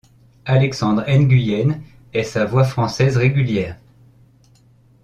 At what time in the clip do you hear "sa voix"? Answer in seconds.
2.23-2.63